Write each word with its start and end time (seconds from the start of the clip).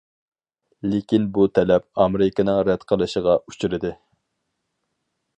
لېكىن 0.91 1.25
بۇ 1.35 1.43
تەلەپ 1.57 1.85
ئامېرىكىنىڭ 2.03 2.57
رەت 2.69 2.85
قىلىشىغا 2.91 3.35
ئۇچرىدى. 3.51 3.93